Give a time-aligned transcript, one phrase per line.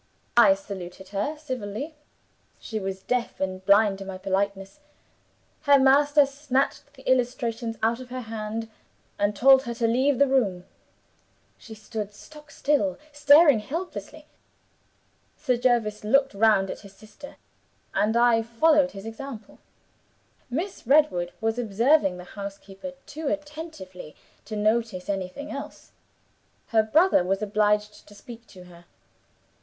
[0.35, 1.93] I saluted her civilly
[2.59, 4.79] she was deaf and blind to my politeness.
[5.61, 8.67] Her master snatched the illustrations out of her hand,
[9.19, 10.65] and told her to leave the room.
[11.59, 14.25] She stood stockstill, staring helplessly.
[15.37, 17.35] Sir Jervis looked round at his sister;
[17.93, 19.59] and I followed his example.
[20.49, 24.15] Miss Redwood was observing the housekeeper too attentively
[24.45, 25.91] to notice anything else;
[26.69, 28.85] her brother was obliged to speak to her.